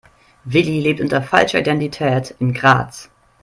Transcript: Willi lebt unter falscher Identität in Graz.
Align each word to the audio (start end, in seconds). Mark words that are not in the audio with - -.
Willi 0.45 0.79
lebt 0.81 0.99
unter 0.99 1.21
falscher 1.21 1.59
Identität 1.59 2.33
in 2.39 2.55
Graz. 2.55 3.11